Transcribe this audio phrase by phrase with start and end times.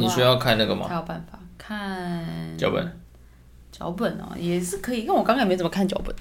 [0.00, 0.86] 话，你需要看那个吗？
[0.88, 3.00] 才有办法看脚本？
[3.72, 6.14] 脚本哦，也是可以，因为我刚刚也没怎么看脚本，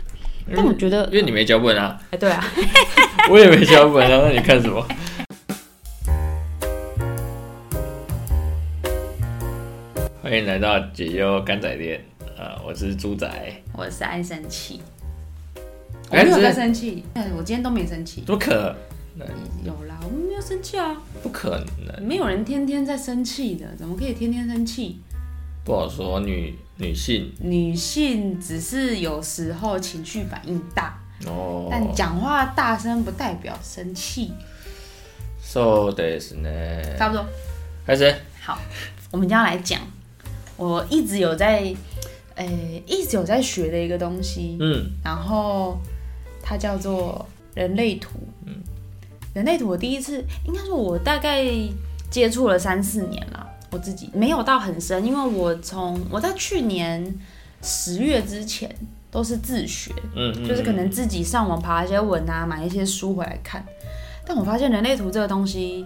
[0.55, 2.43] 但我觉得因，为你没脚本啊，哎，对啊，
[3.29, 4.85] 我也没脚本啊，那你看什么？
[10.21, 11.99] 欢迎来到解忧干仔店，
[12.37, 13.27] 呃，我是猪仔，
[13.73, 14.79] 我是爱生气，
[16.11, 18.75] 我没有在生气，哎，我今天都没生气，怎么可
[19.18, 19.26] 能？
[19.64, 25.00] 有啦，我们没有生气啊，不可能，没有人天天在生气的，怎么可以天天生气？
[25.64, 26.20] 不好说。
[26.20, 34.32] 女女性女性只是有时候情绪反应大，哦，但讲话大声不代表生气，
[35.42, 36.96] そうですね。
[36.98, 37.24] 差不多。
[37.86, 38.14] 开始。
[38.40, 38.58] 好，
[39.10, 39.80] 我们今天要来讲，
[40.56, 41.74] 我一直有在，
[42.34, 45.78] 诶、一直有在学的一个东西，嗯然后
[46.42, 48.18] 它叫做人类图。
[48.44, 48.54] 嗯，
[49.33, 51.45] 人类图我第一次，应该说我大概
[52.09, 57.13] 接触了三四年了，我自己没有到很深，因为我从我在去年
[57.61, 58.73] 十月之前
[59.11, 63.63] 都是自学，嗯嗯，就是可能自己上网爬一些文啊，买一些书回来看。
[64.25, 65.85] 但我发现人类图这个东西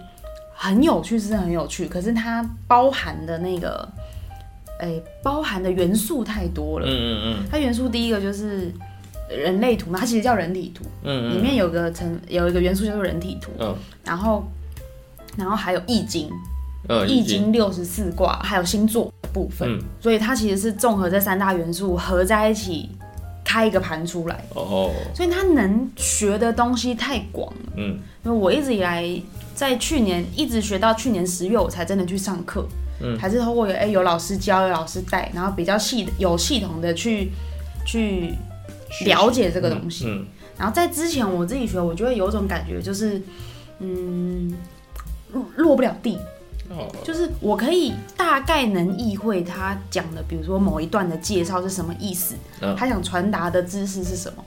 [0.54, 3.88] 很有趣，是很有趣，可是它包含的那个，
[4.80, 6.86] 诶、包含的元素太多了。
[6.86, 8.72] 嗯嗯嗯它元素第一个就是
[9.28, 11.36] 人类图嘛，它其实叫人体图，嗯嗯。
[11.36, 13.74] 里面有个成有一个元素叫做人体图，嗯。
[14.04, 14.44] 然后
[15.36, 16.30] 然后还有易经，
[16.88, 17.52] 嗯，易经。
[17.52, 19.82] 六十四卦，还有星座的部分，嗯。
[20.00, 22.90] 所以它其实是综合这三大元素合在一起
[23.44, 24.44] 开一个盘出来。
[24.54, 27.72] 哦，所以它能学的东西太广了。
[27.76, 27.98] 嗯。
[28.24, 29.04] 因为我一直以来
[29.54, 32.66] 在去年一直学到去年十月，我才真的去上课，
[33.00, 33.18] 嗯。
[33.18, 37.30] 还是通过有哎、有老师教，有老师带，然后比较系有系统的去
[37.84, 38.34] 去
[39.04, 40.06] 了解这个东西。
[40.06, 40.26] 嗯。
[40.56, 43.20] 然后在之前我自己学，我就会有一种感觉，就是
[43.80, 44.54] 嗯
[45.32, 46.16] 落落不了地，
[46.70, 52.76] 哦，就是我可以大概能意会他讲的，比如说某一段的介绍是什么意思，嗯。
[52.76, 54.44] 他想传达的知识是什么，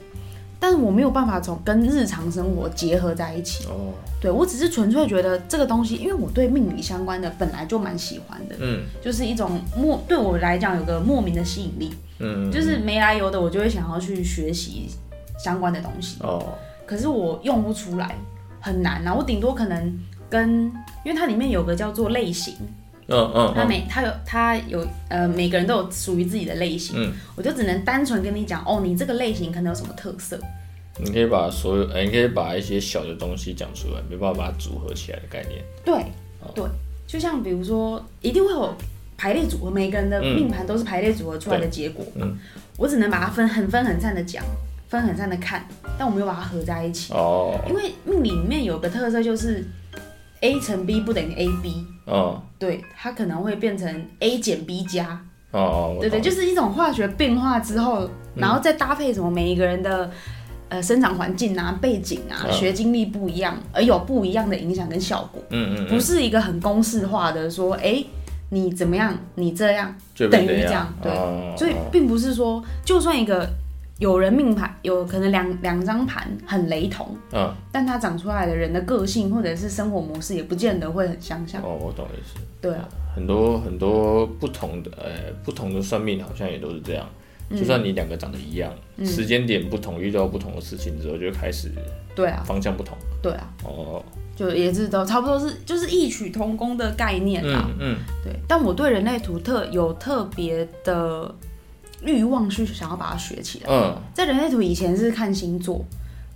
[0.60, 3.64] 但是我没有办法从跟日常生活结合在一起。
[3.66, 14.90] 哦，对我只是纯粹觉得这个东西，因为我对命理相关的本来就蛮喜欢的，嗯就是一种莫对我来讲有个莫名的吸引力，嗯，就是没来由的我就会想要去学习
[15.38, 16.16] 相关的东西。
[16.20, 16.42] 哦，
[16.84, 18.16] 可是我用不出来，
[18.60, 19.14] 很难啊。
[19.14, 20.64] 我顶多可能跟，
[21.04, 22.54] 因为它里面有个叫做类型，
[23.08, 30.38] 嗯嗯他每他有他有呃每个人都有属于自己的类型，嗯，我就只能单纯跟你讲哦，你这个类型可能有什么特色，
[30.98, 35.62] 你可以把所有，哎，你可以把一些小的东西讲出来，没办法把它组合起来的概念。
[35.84, 35.94] 对
[36.40, 36.52] 哦。
[36.54, 36.64] 对，
[37.06, 38.74] 就像比如说一定会有
[39.16, 40.34] 排列组合，每个人的嗯。
[40.36, 42.36] 命盘都是排列组合出来的结果，嗯。
[42.76, 44.44] 我只能把它分很分很散的讲，
[44.88, 45.66] 分很散的看，
[45.98, 47.58] 但我没有把它合在一起，哦。
[47.68, 49.64] 因为命理里面有个特色就是
[50.40, 51.86] A 乘 B 不等于 AB。
[52.08, 52.42] 哦。
[52.58, 55.20] 对，它可能会变成 A 减 B 加，
[55.52, 60.10] 哦哦，对对，就是一种化学变化之后，然后再搭配什么每一个人的
[60.68, 68.02] 呃生长环境啊、背景啊、嗯学经历不一样，而有不一样的影响跟效果，嗯嗯嗯，不是一个很公式化的说，哎，
[68.50, 73.48] 你怎么样，你这样，就等于这样对哦所以并不是说，就算一个
[73.98, 77.52] 有人命盘有可能两两张盘很雷同，嗯。
[77.72, 82.40] 但它长出来的人的个性或者是生活模式也不见得会很相像，哦，我懂意思。
[82.60, 87.06] 对啊，很多很多不同的呃不同的算命好像也都是这样，
[87.50, 88.72] 就算你两个长得一样，
[89.04, 91.70] 时间点不同，遇到不同的事情之后，就开始
[92.14, 92.96] 对啊，方向不同。
[93.22, 93.48] 对啊。
[93.64, 94.04] 哦，
[94.36, 97.68] 就也是都差不多是就是异曲同工的概念啦。
[97.70, 97.96] 嗯嗯。
[98.24, 101.34] 对，但我对人类图特有特别的
[102.02, 103.66] 欲望去想要把它学起来。
[103.70, 105.84] 嗯在人类图以前是看星座，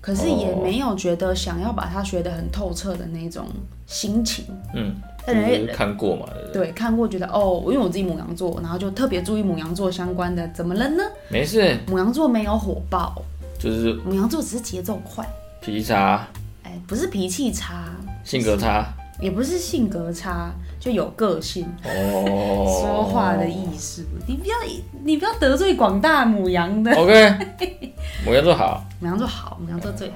[0.00, 3.46] 可是也哦没有觉得想要把它学得很透彻的那种
[3.86, 4.44] 心情。
[4.74, 4.94] 嗯，
[5.26, 6.26] 但人类看过嘛？
[6.52, 10.46] 对看过觉得哦，因为我自己母羊座，然后就特别注意母羊座相关的。
[10.48, 11.02] 怎么了呢？
[11.28, 13.20] 没事，母羊座没有火爆，
[13.58, 15.26] 就是母羊座只是节奏快，
[15.60, 16.26] 脾气差、
[16.62, 17.84] 哎，不是脾气差，
[18.24, 18.86] 性格差。
[19.20, 20.50] 也不是性格差，
[20.82, 21.64] 就有个性。
[21.84, 24.56] 哦，说话的艺术，你不要
[25.04, 27.92] 你不要得罪广大母羊的，OK，
[28.26, 28.84] 母羊座好。
[28.98, 30.14] 母羊座好，母羊座最好。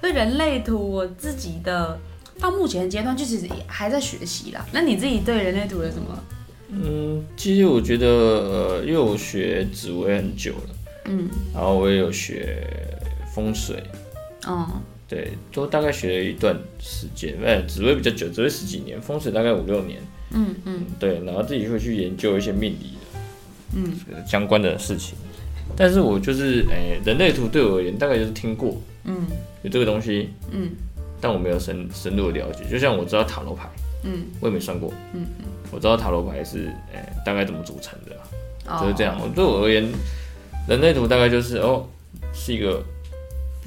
[0.00, 1.98] 对人类图，我自己的
[2.38, 4.64] 到目前阶段就其实也还在学习啦。
[4.70, 6.24] 那你自己对人类图有什么？
[6.70, 10.74] 嗯，其实我觉得，呃，因为我学紫薇很久了，
[11.06, 12.62] 嗯然后我也有学
[13.34, 13.82] 风水，
[14.46, 14.64] 嗯
[15.08, 17.34] 对，都大概学了一段时间。
[17.42, 19.98] 哎，紫薇比较久，紫薇十几年，风水大概五六年。
[20.30, 23.18] 嗯嗯对，然后自己会去研究一些命理的
[23.76, 25.16] 嗯相关的事情。
[25.74, 29.26] 但是我就是，哎、人类图对我而言，大概就是听过嗯
[29.62, 30.70] 有这个东西，嗯
[31.20, 32.64] 但我没有深深入的了解。
[32.70, 33.66] 就像我知道塔罗牌，
[34.04, 38.14] 嗯，我也没算过，嗯嗯，我知道塔罗牌是，哎，大概怎么组成的，
[38.80, 39.18] 就是这样。
[39.34, 39.90] 对我而言，
[40.68, 41.88] 人类图大概就是哦，
[42.34, 42.84] 是一个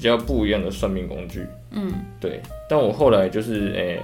[0.01, 2.41] 比较不一样的算命工具，嗯，对。
[2.67, 3.99] 但我后来就是，诶，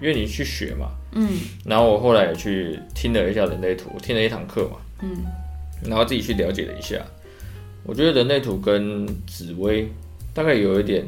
[0.00, 1.28] 因为你去学嘛，嗯，
[1.66, 5.22] 然后我后来也去听了一下人类图，听了一堂课嘛，嗯，
[5.84, 6.96] 然后自己去了解了一下，
[7.82, 9.86] 我觉得人类图跟紫薇
[10.32, 11.06] 大概有一点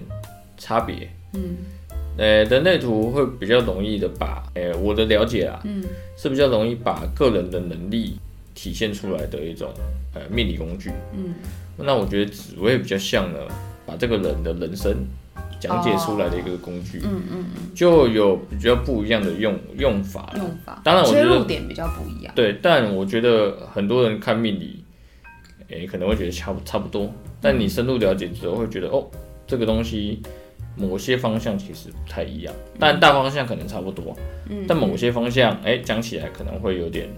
[0.59, 1.57] 差别，嗯。
[2.19, 5.83] 呃，人类图会比较容易的把，呃，我的了解啊，嗯，
[6.19, 8.19] 是比较容易把个人的能力
[8.55, 9.73] 体现出来的一种，
[10.15, 11.35] 呃，命理工具，嗯，
[11.79, 13.39] 那我觉得紫薇比较像呢，
[13.87, 14.95] 把这个人的人生
[15.61, 24.83] 讲解出来的一个工具，嗯嗯嗯，就有比较不一样的用用法，用法，当然我觉得点比较不一样，对，但我觉得很多人看命理，
[25.69, 27.11] 诶，可能会觉得差差不多，
[27.41, 29.07] 但你深入了解之后会觉得，哦，
[29.47, 30.21] 这个东西。
[30.79, 34.15] 某些方向其实不太一样，但大方向可能差不多。
[34.51, 37.09] 嗯，但某些方向，哎，讲起来可能会有点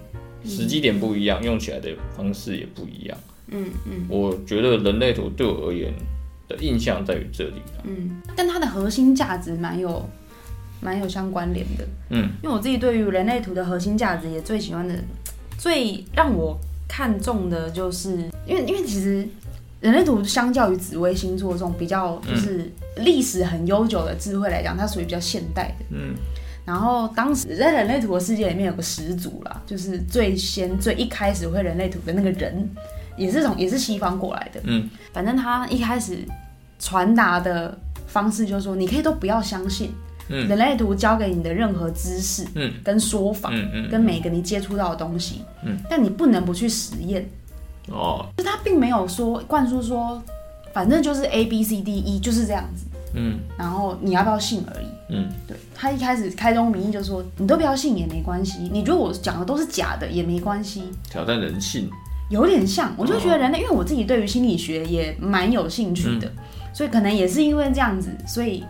[0.45, 3.17] 时机点不一样，用起来的方式也不一样。
[3.47, 5.93] 嗯嗯，我觉得人类图对我而言
[6.49, 7.61] 的印象在于这里。
[7.83, 10.03] 嗯，但它的核心价值蛮有
[10.81, 11.87] 蛮有相关联的。
[12.09, 14.95] 嗯，因为我自己对于人类图的核心价值也最喜欢的，
[15.57, 19.25] 最让我看重的就是，因为因为其实。
[19.81, 25.85] 人类图相较于紫微星座这种比较就是历史很悠久的智慧来讲，它属于比较现代的。
[25.91, 26.13] 嗯。
[26.65, 32.69] 然后当时在人类图的世界里面有个始祖啦，就是最先最一开始会人类图的那个人，
[33.19, 34.59] 也是从也是西方过来的。
[34.63, 34.89] 嗯。
[35.13, 36.25] 反正他一开始
[36.79, 37.77] 传达的
[38.07, 39.91] 方式就是说，你可以都不要相信
[40.27, 47.27] 人类图教给你的任何知识，嗯，跟说法，嗯嗯，跟每个你接触到的东西，嗯，但你不能不去实验。
[47.87, 50.21] 哦，就他并没有说灌输说，
[50.71, 52.85] 反正就是 A B C D E 就是这样子，
[53.15, 61.89] 嗯，然后你要不要信而已，嗯，对他一开始开宗明义就说，你都不要信也没关系，你觉得我讲的都是假的也没关系，挑战人性，
[62.29, 66.31] 有点像，我就觉得人类，因为我自己对于心理学也蛮有兴趣的，
[66.73, 68.63] 所以可能也是因为这样子，所以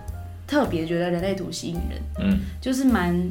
[0.47, 3.29] 特别觉得人类图吸引人，嗯，就是蛮，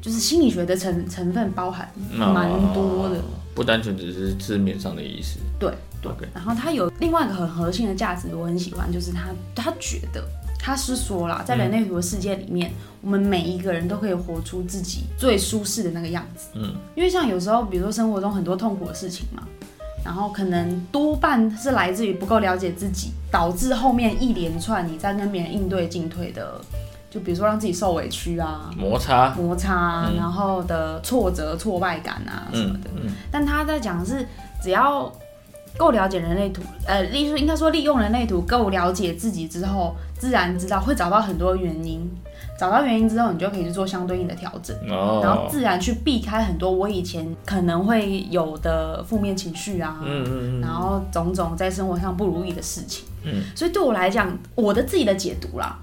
[0.00, 3.20] 就是心理学的成成分包含蛮多的。
[3.54, 5.72] 不单纯只是字面上的意思，对
[6.02, 6.12] 对。
[6.34, 10.22] 然后它有另外一个很核心的价值，我很喜欢，就是他他觉得
[10.58, 16.48] 他是说啦，在人类图的世界里面，我们每一个人都可以活出自己最舒适的那个样子。
[16.54, 19.42] 嗯，因为像有时候，比如说生活中很多痛苦的事情嘛，
[20.04, 26.60] 然后可能多半是来自于不够了解自己，导致后面一连串你在跟别人应对进退的。
[27.08, 32.90] 就比如说让自己受委屈啊，摩擦摩擦，然后的挫折挫败感啊什么的。
[32.96, 34.26] 嗯但他在讲的是，
[34.60, 35.10] 只要
[35.76, 42.08] 够了解人类图，呃，例如应该说利用人类图够了解自己之后，自然知道会找到很多原因，
[42.58, 44.76] 找到原因之后，你就可以去做相对应的调整，
[45.22, 50.00] 然后自然去避开很多我以前可能会有的负面情绪啊，
[50.62, 53.04] 然后种种在生活上不如意的事情。
[53.24, 55.78] 嗯，所以对我来讲，我的自己的解读啦。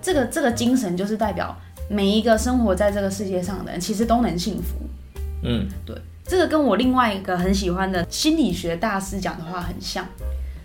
[0.00, 1.56] 这个这个精神就是代表
[1.88, 4.76] 每一个生活在这个世界上的人，其实都能幸福。
[5.42, 5.96] 嗯，对，
[6.26, 10.04] 这个跟我另外一个很喜欢的心理学大师讲的话很像，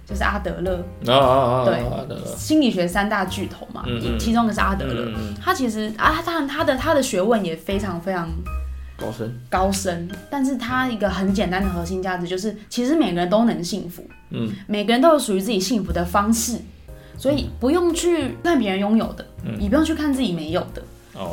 [0.05, 0.83] 就是阿德勒。
[1.07, 1.65] 啊啊啊！
[1.65, 3.83] 对，心理学三大巨头嘛，
[4.19, 5.11] 其中一个是阿德勒。
[5.41, 8.29] 他其实啊，当然他的他的学问也非常非常
[8.97, 14.05] 高深高深，但是他一个很简单的核心价值就是，其实每个人都能幸福。
[14.29, 16.57] 嗯，每个人都有属于自己幸福的方式。
[17.17, 19.25] 所以不用去看别人拥有的，
[19.57, 20.81] 你不用去看自己没有的，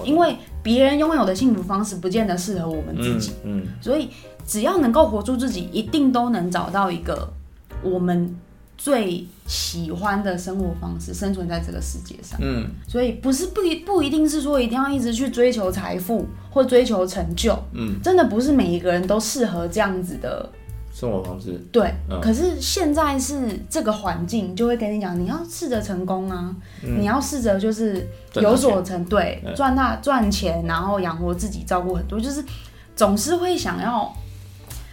[0.05, 0.37] 因为
[0.67, 3.31] 别人拥有的幸福方式不见得适合我们自己。
[3.45, 4.11] 嗯，所以
[4.45, 7.33] 只要能够活出自己，一定都能找到一个
[7.85, 8.37] 我们
[8.77, 12.37] 最喜欢的生活方式，生存在这个世界上。
[12.43, 17.57] 嗯，所以不是不一不一定是说一定要一直去追求财富或追求成就。
[17.73, 20.51] 嗯，真的不是每一个人都适合这样子的。
[20.99, 23.37] 生活方式对，可是现在是
[23.69, 32.43] 这个环境，就会跟你讲，你要试着成功啊，你要试着就是有所成，对，赚大赚钱，然后养活自己，照顾很多，就是
[32.95, 34.11] 总是会想要，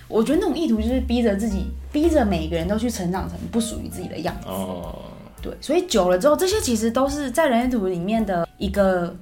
[0.10, 4.50] 我觉得那种意图就是逼着自己，逼着每个人都去成长成不属于自己的样子。
[4.50, 4.94] 哦，
[5.42, 9.16] 对，所以久了之后，这些其实都是在人类图里面的一个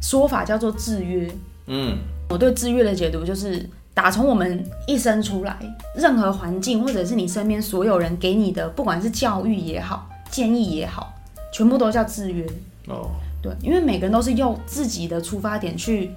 [0.00, 1.30] 说法，叫做制约。
[1.66, 1.98] 嗯，
[2.30, 3.68] 我对制约的解读就是。
[3.94, 5.56] 打从我们一生出来，
[5.94, 11.14] 任何环境或者是你身边所有人给你的，不管是教育也好，建议也好，
[11.52, 12.46] 全部都叫制约。
[12.88, 13.10] 哦，
[13.42, 16.10] 对，因为每个人都是用自己的出发点去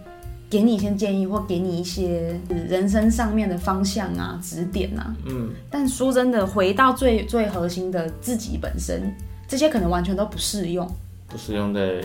[0.50, 5.13] 给你一些建议，或给你一些人生上面的方向啊、指点啊。
[5.25, 5.51] 嗯。
[5.70, 9.13] 但说真的，回到最最核心的自己本身，
[9.48, 10.89] 这些可能完全都不适用。
[11.27, 12.01] 不适用在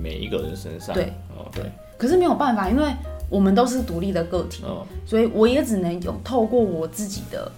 [0.00, 0.94] 每一个人身上。
[0.94, 1.64] 对，哦，对。
[1.98, 2.84] 可是没有办法，因为
[3.32, 4.62] 我们都是独立的个体，
[5.06, 7.50] 所以我也只能有透过我自己的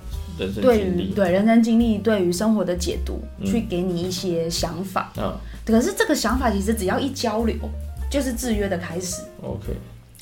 [0.63, 5.13] 对于对人生经历，对于生活的解读，去给你一些想法。
[5.17, 5.35] 嗯，
[5.67, 7.57] 可是这个想法其实只要一交流，
[8.09, 9.23] 就是制约的开始。
[9.43, 9.75] OK。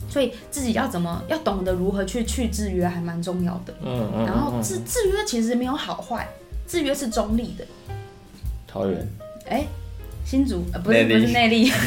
[0.09, 3.75] 所以自己要怎么要懂得如何去去制约，还蛮重要的。
[3.85, 4.25] 嗯嗯。
[4.25, 6.26] 然后制制约其实没有好坏，
[6.66, 7.64] 制约是中立的。
[8.66, 9.06] 桃园。
[9.49, 9.66] 哎，
[10.25, 11.71] 新竹呃不是不是内力。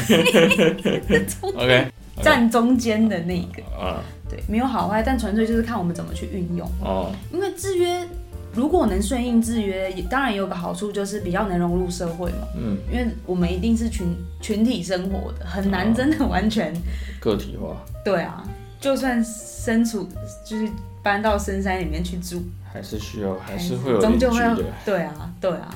[1.42, 1.88] OK。
[2.22, 3.62] 站中间的那个。
[3.76, 4.02] 啊。
[4.28, 6.68] 对，没有好坏，但纯粹就是看我们怎么去运用。
[6.80, 7.12] 哦。
[7.32, 8.04] 因为制约，
[8.52, 12.48] 如果能顺应制约，也当然有个好处就是比较能融入社会嘛。
[12.56, 12.76] 嗯。
[12.90, 16.74] 因为我们一定是群群体生活的，很难真的完全
[17.20, 17.76] 个体化。
[18.04, 18.44] 对啊，
[18.80, 20.08] 就算身处
[20.44, 20.68] 就是
[21.04, 22.42] 搬到深山里面去住，
[22.72, 24.40] 还是需要，还是会有终究会
[24.84, 25.72] 对啊，对啊。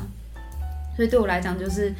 [0.97, 1.94] 所以对我来讲，就是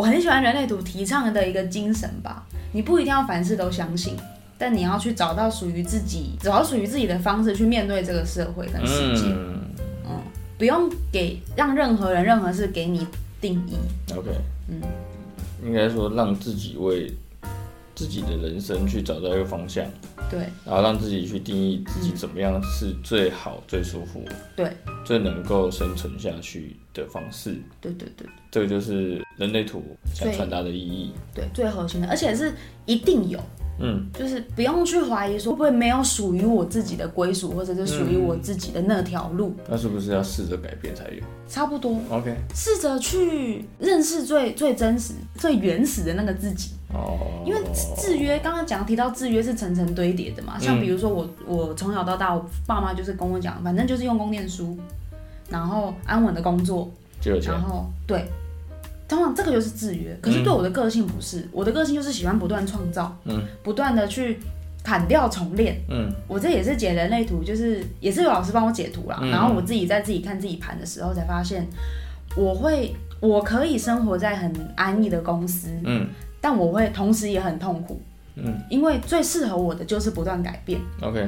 [0.00, 2.46] 我很喜欢人类图提倡的一个精神吧。
[2.72, 4.16] 你不一定要凡事都相信，
[4.56, 9.26] 但你要去找到属于自己，找到属于自己的方式去面对这个社会跟世界。
[9.26, 9.60] 嗯，
[10.56, 13.06] 不用给让任何人、任何事给你
[13.42, 13.76] 定义。
[14.16, 14.30] OK，
[14.68, 14.80] 嗯，
[15.62, 17.12] 应该说让自己为。
[17.92, 19.84] 自己的人生去找到一个方向，
[20.30, 24.70] 对，然后让自己去定义自己怎么样是最好、最舒服，对，
[25.04, 27.56] 最能够生存下去的方式。
[27.80, 29.82] 对对对，这个就是人类图
[30.14, 31.12] 想传达的意义。
[31.34, 32.52] 对，最核心的，而且是
[32.86, 33.40] 一定有。
[33.82, 39.56] 嗯，就是不用去怀疑说会不会没有属于我自己的归属，或者是属于我自己的那条路。
[39.66, 41.22] 那是不是要试着改变才有？
[41.48, 41.98] 差不多。
[42.10, 46.72] OK，试着去认识最最真实、最原始的那个自己。
[46.92, 47.18] 哦。
[47.46, 47.60] 因为
[47.96, 50.58] 制约，刚刚讲提到制约是层层堆叠的嘛。
[50.58, 54.76] 像比如说我，我从小到大，我爸妈就是跟我讲，反正就是用功念书，
[55.48, 56.90] 然后安稳的工作，
[57.44, 58.24] 然后对。
[59.08, 64.38] 通常这个就是制约，可是对我的个性不是，我的个性就是喜欢不断创造，嗯，不断的去
[64.84, 71.66] 砍掉重练，嗯，我这也是解人类图，就是也是有老师帮我解图啦，然后我自己在自己看自己盘的时候才发现，
[72.36, 76.06] 我会我可以生活在很安逸的公司，嗯，
[76.40, 78.00] 但我会同时也很痛苦，
[78.36, 81.26] 嗯，因为最适合我的就是不断改变，OK，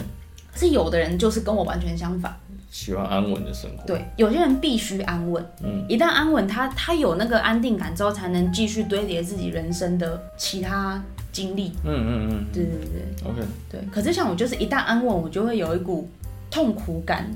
[0.55, 2.35] 是有的人就是跟我完全相反。
[2.71, 3.87] 喜欢安稳的生活。
[3.87, 5.45] 对，有些人必须安稳。
[5.63, 10.99] 嗯，一旦安稳，他他有那个安定感之后，才能继续堆叠自己人生的其他
[11.31, 11.73] 经历。
[11.85, 13.31] 嗯嗯嗯，对对对。
[13.31, 13.43] OK。
[13.71, 16.09] 对，可是像我就是一旦安稳，我就会有一股
[16.51, 17.31] 痛苦感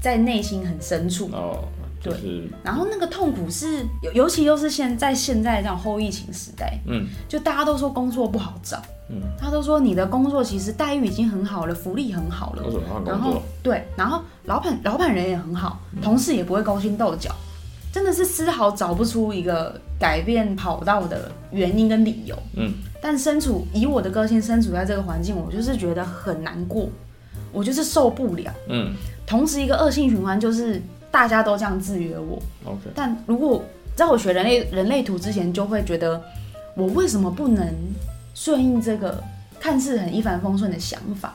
[0.00, 1.30] 在内心很深处。
[1.32, 1.62] 哦，
[2.02, 2.14] 对。
[2.62, 8.80] 然后那个痛苦是，尤尤其又是现在现在这样后疫情时代，嗯，就大家都说工作不好找。
[9.08, 12.64] 嗯，他都说你的工作其实待遇已经很好了，福利很好了。
[13.06, 17.30] 然后对，然后老板老板人也很好，同事也不会勾心斗角，
[17.92, 22.36] 真的是丝毫找不出一个改变跑道的原因跟理由。
[22.56, 26.88] 嗯，但身处以我的个性身处在这个环境，我就是觉得很难过，
[27.52, 28.52] 我就是受不了。
[28.68, 28.92] 嗯，
[29.24, 30.82] 同时一个恶性循环就是
[31.16, 32.38] 大家都这样制约我。
[32.66, 36.22] OK，但如果在我学人类人类图之前，就会觉得
[36.74, 37.66] 我为什么不能？
[38.34, 39.18] 顺应这个
[39.58, 41.34] 看似很一帆风顺的想法，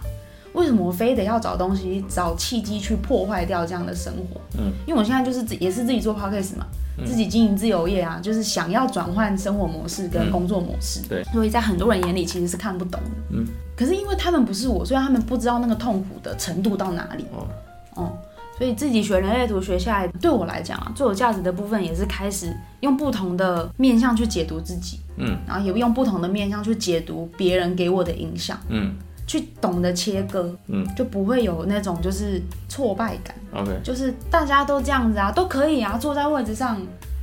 [0.54, 4.40] 为什么我非得要找东西、找契机去破坏掉这样的生活？
[4.60, 6.68] 嗯，因为我现在就是自也是自己做 podcast 嘛，
[7.04, 11.02] 自己经营自由业啊，就是想要转换生活模式跟工作模式。
[11.10, 13.10] 对，所以在很多人眼里其实是看不懂的。
[13.32, 17.26] 嗯，可是因为他们不是我，所以他们不知道那个痛苦的程度到哪里。
[17.34, 17.48] 哦，
[17.96, 18.18] 哦。
[18.62, 28.94] 所以自己学人类图学下来，对我来讲啊，最有价值的部分也是开始用不同的面向去解读自己，嗯，然后也用不同的面向去解读别人给我的影响，嗯，
[29.26, 32.40] 去懂得切割，嗯，就不会有那种就是
[32.70, 36.80] 挫败感，OK，就是大家都这样子啊，都可以啊，坐在位置上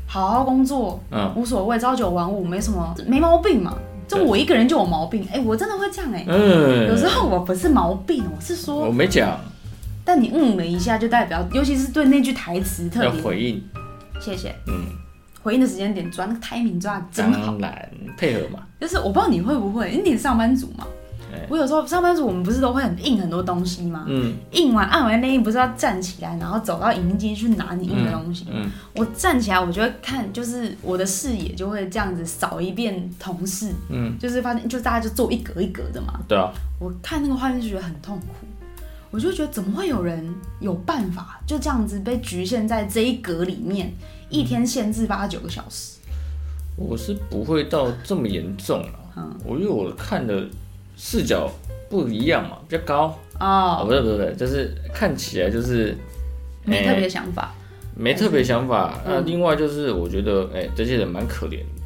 [0.08, 3.78] 好好工作，嗯，无所谓，朝九晚五没什么，没毛病嘛，
[4.08, 9.38] 就我一个人就有毛病，哎，我真的会这样哎，嗯，有时候我不是毛病，我是说我没讲。
[10.08, 13.62] 但你嗯了一下，就代表，尤其是对那句台词特别回应。
[14.18, 14.54] 谢谢。
[14.66, 14.86] 嗯，
[15.42, 17.52] 回应的时间点抓那个 timing 抓的真好。
[17.58, 18.60] 当然配合嘛。
[18.80, 20.86] 就是我不知道你会不会，因为你是上班族嘛。
[21.50, 24.06] 我有时候上班族，我们不是都会很印很多东西吗？
[24.08, 24.34] 嗯。
[24.52, 28.46] 印完按完那印，不是要站起来，然后走到影印机去拿你印的东西。
[28.50, 28.66] 嗯。
[28.94, 33.70] 我站起来，我就会看，就是我的视野就会这样子扫一遍同事。
[33.90, 34.16] 嗯。
[34.18, 36.18] 就是发现，就大家就坐一格一格的嘛。
[36.26, 36.50] 对啊。
[36.80, 38.46] 我看那个画面就觉得很痛苦。
[39.10, 43.92] 我就觉得怎么会有人有办法就这样子被局限在这一格里面，
[44.28, 45.98] 一天限制八九个小时？
[46.76, 48.98] 我是不会到这么严重了。
[49.16, 50.46] 嗯，我因为我看的
[50.96, 51.50] 视角
[51.88, 53.82] 不一样嘛，比较高哦。
[53.82, 55.96] 不对不对不是，就是看起来就是
[56.64, 57.52] 没特别想法，
[57.96, 59.00] 没特别想法。
[59.04, 61.77] 那另外就是我觉得，哎，这些人蛮可怜的。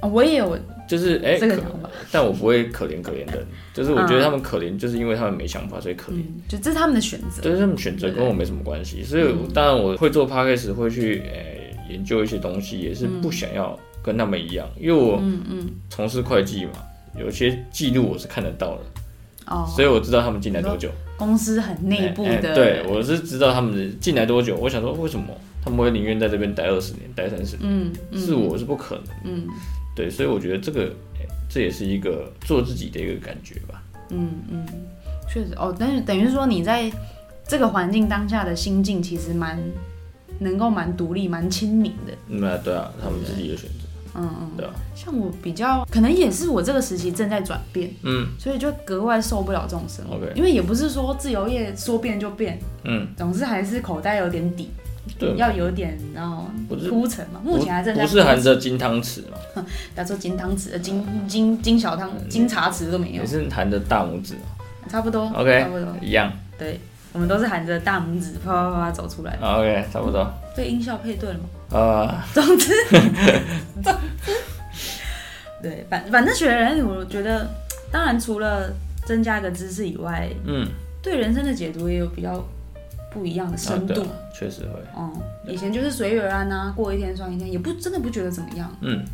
[0.00, 0.56] 哦，我也有，
[0.88, 1.90] 就是哎，这个想法。
[2.10, 9.02] 但我不会可怜可怜的，就是我觉得他们可怜，就是因为他们没想法，所以可怜，就这是他们的选择，对，他们选择跟我没什么关系。
[9.02, 15.68] 所以当然我会做 podcast，会去诶研究一些东西，也是不想要跟他们一样，因为我嗯嗯。
[15.90, 16.72] 从事会计嘛，
[17.18, 18.82] 有些记录我是看得到的。
[19.46, 22.54] 哦，所以我知道他们进来多久，公司很内部的。
[22.54, 24.54] 对，我是知道他们进来多久。
[24.56, 25.26] 我想说，为什么？
[25.64, 27.66] 他们会宁愿在这边待二十年、待三十年？
[27.68, 29.04] 嗯，是我是不可能。
[29.24, 29.46] 嗯，
[29.98, 30.92] 对，所以我觉得这个，
[31.50, 33.82] 这也是一个做自己的一个感觉吧。
[34.10, 34.64] 嗯嗯，
[35.28, 36.88] 确实哦，但是等于说你在
[37.48, 39.58] 这个环境当下的心境，其实蛮
[40.38, 42.12] 能够蛮独立、蛮亲民的。
[42.28, 43.88] 嗯，对啊，他们自己的选择。
[44.14, 50.16] 嗯嗯，对啊，像我比较可能也是我这个时期正在转变，嗯，所以就格外受不了这种生活。
[50.36, 54.70] 因为也不是说自由业说变就变，嗯，总是还是口袋有点底，
[55.18, 56.46] 对，要有点然后
[56.88, 57.40] 铺陈嘛。
[57.42, 59.64] 目前还正在不是含着金汤匙嘛？
[59.96, 64.34] 要说金汤匙，金金金小汤金茶匙都没有，也是含着大拇指
[64.88, 66.80] 差不多，OK，差不多一样，对。
[67.10, 69.36] 我们都是含着大拇指啪啪啪走出来。
[69.42, 70.30] OK，差不多。
[70.54, 71.78] 对音效配对了吗？
[71.78, 72.26] 啊。
[72.34, 72.70] 总之，
[73.82, 74.32] 总之，
[75.62, 77.48] 对，反反正学人，我觉得，
[77.90, 78.70] 当然除了
[79.06, 80.68] 增加一个知识以外，嗯，
[81.02, 82.46] 对人生的解读也有比较
[83.18, 84.06] 不一样的深度。
[84.32, 84.80] 确实会。
[84.96, 85.12] 嗯，
[85.46, 88.72] 以前就是随遇而安呐，过一天算一天，也不真的不觉得怎么样。
[88.80, 89.04] 嗯。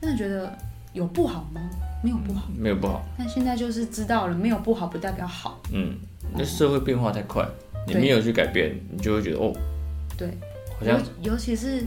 [0.00, 0.56] 真的觉得
[0.92, 1.60] 有不好吗？
[2.02, 2.48] 没有不好。
[2.56, 3.04] 没有不好。
[3.18, 5.60] 但现在就是知道了，没有不好不代表好。
[5.72, 5.96] 嗯。
[6.32, 7.44] 那社会变化太快，
[7.86, 9.52] 你没有去改变，你就会觉得哦，
[10.16, 10.28] 对，
[10.78, 11.82] 好像尤其是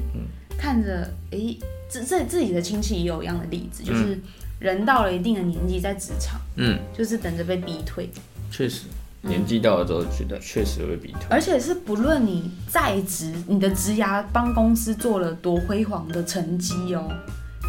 [0.58, 1.56] 看着哎，
[1.88, 4.20] 自自自己的亲戚也有一样的例子，就是
[4.60, 8.10] 人到了一定的年纪在职场，嗯，就是等着被逼退。
[8.50, 8.88] 确实，
[9.22, 11.22] 年纪到了之后，觉得确实会比退。
[11.30, 17.08] 而且是不论你在职，你的职涯帮公司做了多辉煌的成绩哦，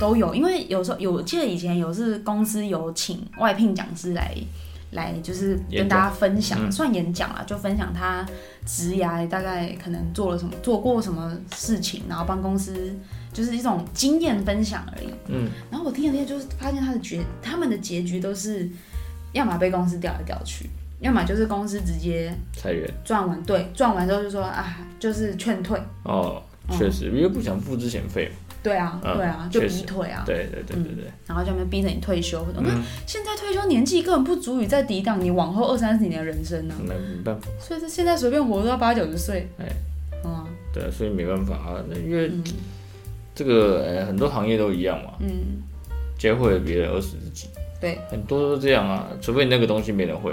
[0.01, 0.35] 都有。
[0.35, 4.35] 因为有时候有记得以前有是公司有请外聘讲师来。
[4.93, 8.27] 来就是跟大家分享，算演讲啊，就分享他
[8.67, 12.95] 职涯大概可能做了什么，做过什么事情，然后帮公司
[13.33, 15.07] 就是一种经验分享而已。
[15.29, 18.69] 嗯，然后我听了听，就是发现他的结，他们的结局都是
[19.33, 20.69] 要么被公司调来调去，
[21.03, 25.79] 要么就是公司直接裁员，赚完对赚完之后就说啊，就是劝退。
[26.05, 28.37] 哦，确实，因为不想付之前费嘛。
[28.63, 32.47] 对啊，对啊，就逼退啊，对对对对对，然后就没逼着你退休。
[32.57, 36.75] 我看现在退休年纪根本不足以再抵挡你往后二三十年的人生呢。
[36.87, 39.49] 没办法，所以说现在随便活都要八九十岁。
[39.59, 39.67] 哎，
[40.25, 42.31] 嗯，对，所以没办法啊，因为
[43.35, 45.61] 这个哎很多行业都一样嘛，嗯，
[46.17, 47.49] 教会了别人而死自己，
[47.81, 50.33] 对，很多都这样啊，除非你那个东西没人会。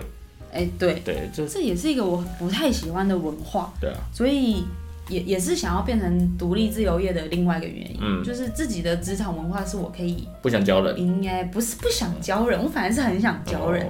[0.51, 3.73] 哎，对对，这这也是一个我不太喜欢的文化。
[3.79, 4.63] 对啊，所以。
[5.09, 13.83] 也也是想要变成独立自由业的另外一个原因，嗯，就是自己的职场文化是我可以不想教人，应该不是不想教人，我反而是很想教人，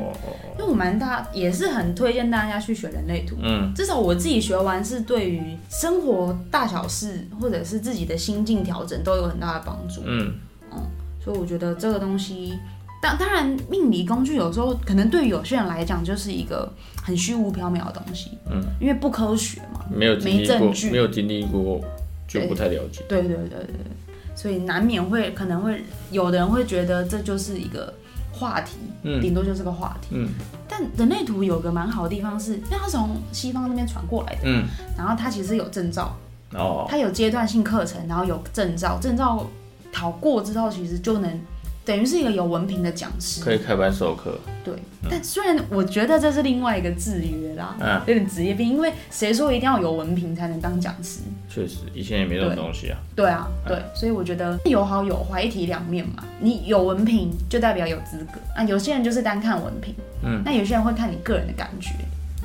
[0.58, 10.36] 因为我蛮大也是很推荐大家去学人类图，嗯，至少我自己学完是对于生活大小事或者是自己的心境调整都有很大的帮助，嗯，
[10.72, 10.82] 嗯，
[11.22, 12.54] 所以我觉得这个东西。
[13.02, 16.70] 当当然，命理工具有时候可能对于有些人来讲就是一个
[17.02, 21.80] 很虚无缥缈的东西，嗯，因为不科学嘛，没有没证据，没有经历过
[22.28, 23.02] 就不太了解。
[23.08, 25.82] 对对对对对，所以难免会可能会
[26.12, 27.94] 有的人会觉得这就是一个
[28.34, 30.28] 话题，嗯，顶多就是个话题，嗯。
[30.68, 34.66] 但人类图有个蛮好的地方是，因为它从西方那边传过来的，嗯，
[34.98, 36.14] 然后它其实有证照，
[36.54, 39.48] 哦，它有阶段性课程，然后有证照，证照
[39.94, 41.40] 考过之后其实就能。
[41.90, 44.38] 等于是一个有文凭的讲师，可以开班授课。
[44.64, 44.76] 对，
[45.10, 51.22] 但虽然我觉得这是另外一个制约啦，嗯，有点职业病，因为谁说一定要有文凭才能当讲师？
[51.50, 53.00] 确实，以前也没这种东西啊。
[53.16, 56.24] 对啊，对，所以我觉得有好有坏，一体两面嘛。
[56.40, 61.90] 你有文凭就代表有资格啊，有些人就是单看文凭，嗯，那有些人会看你个人的感觉，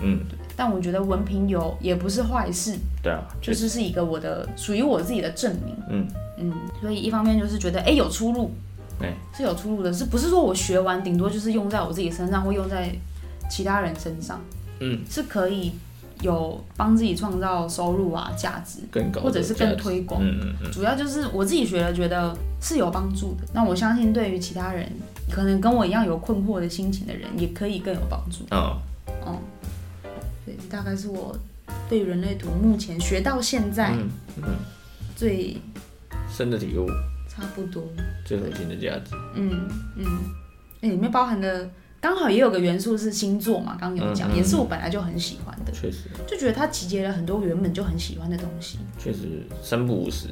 [0.02, 0.38] 嗯，对。
[0.56, 6.52] 但我觉得文凭有也不是坏事，对啊，就是是一个我的属于我自己的证明，嗯嗯。
[6.80, 8.50] 所以一方面就是觉得哎有出路。
[9.36, 12.94] 是有出路的，是不是说我学完顶多就是用在我自己身上，或用在
[13.50, 14.40] 其他人身上？
[14.80, 15.72] 嗯，是可以
[16.20, 20.20] 有帮自己创造收入啊，价值更高，或者是更推广。
[20.22, 20.72] 嗯嗯嗯。
[20.72, 23.46] 主要就是我自己学了，觉得是有帮助的。
[23.52, 24.90] 那我相信对于其他人，
[25.30, 28.44] 可能跟我一样有困惑的心情的人，也可以更有帮助。
[28.50, 28.78] 哦
[29.24, 29.38] 哦，
[30.44, 31.36] 对，大概是我
[31.88, 33.92] 对人类图目前学到现在
[34.36, 34.56] 嗯
[35.14, 35.56] 最
[36.28, 36.86] 深的体悟。
[37.36, 37.82] 差不多，
[38.24, 39.14] 最核心的价值。
[39.34, 40.06] 嗯嗯，
[40.80, 41.68] 哎，里面包含的
[42.00, 45.72] 刚好也有个元素是星座嘛，刚刚有讲，也是我本来就很喜欢的。
[45.72, 48.78] 确实，就觉得它集结了很多原本就很喜欢的东西。
[48.98, 50.28] 确实，三不五时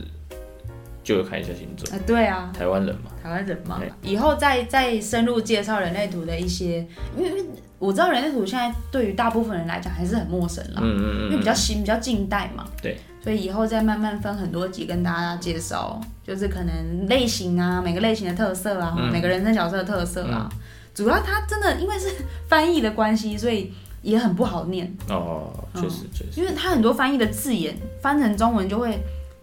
[1.02, 1.92] 就有看一下星座。
[1.96, 6.86] 啊，对啊，台湾人嘛，台湾人嘛，以后再再深入介绍人类图的一些，
[7.16, 7.44] 因为因为
[7.78, 20.48] 我知道人类图现在对于大部分人来讲还是很陌生啦，嗯嗯嗯，因为比较新比较近代嘛，对，所以以后再慢慢分很多集跟大家介绍，就是可能类型啊，每个类型的特色啊，每个人生角色的特色啊，
[20.94, 22.08] 主要它真的因为是
[22.48, 24.92] 翻译的关系，所以也很不好念。
[25.08, 28.98] 哦，确实确实，因为它很多翻译的字眼翻成中文就会。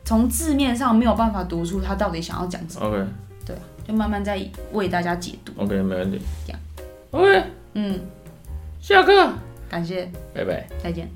[0.06, 2.88] 从字面上没有办法读出他到底想要讲什么。
[2.88, 3.06] OK，
[3.46, 3.56] 对，
[3.88, 5.54] 就慢慢在为大家解读。
[5.56, 6.20] OK，没问题。
[6.48, 6.60] 这样
[7.12, 7.44] ，OK，
[7.76, 8.00] 嗯，
[8.82, 9.32] 下课，
[9.70, 11.08] 感谢，拜拜，再见。